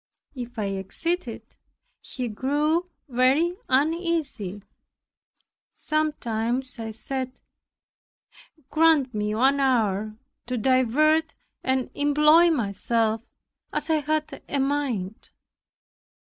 [0.33, 1.43] If I exceeded,
[1.99, 4.63] he grew very uneasy.
[5.71, 7.39] Sometimes I said,
[8.71, 10.15] "Grant me one hour
[10.47, 13.21] to divert and employ myself
[13.71, 15.29] as I have a mind."